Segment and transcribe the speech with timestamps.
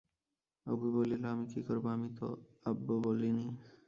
[0.65, 2.27] অপু বলিল, আমি কি করবো, আমি তো
[2.65, 3.45] আব্ব বলিনি।